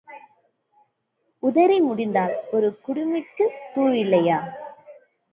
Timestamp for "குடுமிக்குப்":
2.85-3.59